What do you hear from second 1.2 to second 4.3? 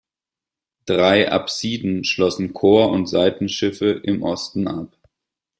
Apsiden schlossen Chor und Seitenschiffe im